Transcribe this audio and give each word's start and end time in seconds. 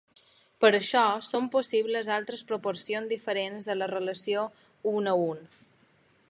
Per 0.63 0.69
això 0.77 1.03
són 1.27 1.49
possibles 1.55 2.09
altres 2.15 2.43
proporcions 2.53 3.13
diferents 3.15 3.69
de 3.73 3.77
la 3.79 3.89
relació 3.93 4.47
un 4.95 5.13
a 5.15 5.17
un. 5.29 5.47